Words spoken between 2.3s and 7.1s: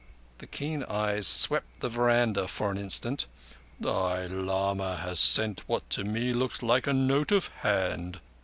for an Instant—"thy lama has sent what to me looks like a